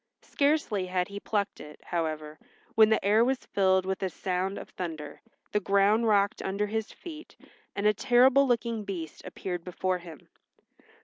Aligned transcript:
Scarcely 0.23 0.87
had 0.87 1.09
he 1.09 1.19
plucked 1.19 1.59
it, 1.59 1.79
however, 1.83 2.39
when 2.73 2.89
the 2.89 3.05
air 3.05 3.23
was 3.23 3.45
filled 3.45 3.85
with 3.85 4.01
a 4.01 4.09
sound 4.09 4.57
of 4.57 4.69
thunder, 4.71 5.21
the 5.51 5.59
ground 5.59 6.07
rocked 6.07 6.41
under 6.41 6.65
his 6.65 6.91
feet, 6.91 7.35
and 7.75 7.85
a 7.85 7.93
terrible 7.93 8.47
looking 8.47 8.83
beast 8.83 9.23
appeared 9.25 9.63
before 9.63 9.99
him. 9.99 10.27